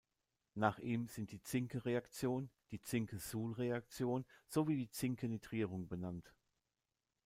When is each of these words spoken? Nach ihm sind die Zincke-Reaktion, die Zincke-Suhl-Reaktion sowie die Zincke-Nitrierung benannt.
Nach 0.55 0.79
ihm 0.79 1.05
sind 1.09 1.31
die 1.31 1.43
Zincke-Reaktion, 1.43 2.49
die 2.71 2.81
Zincke-Suhl-Reaktion 2.81 4.25
sowie 4.47 4.75
die 4.75 4.89
Zincke-Nitrierung 4.89 5.87
benannt. 5.87 6.33